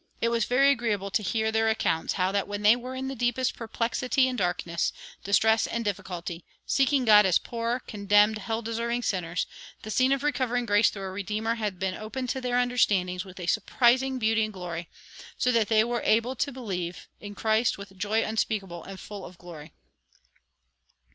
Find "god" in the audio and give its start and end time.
7.05-7.23